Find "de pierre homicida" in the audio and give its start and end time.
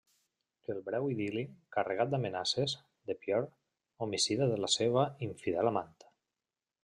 3.11-4.49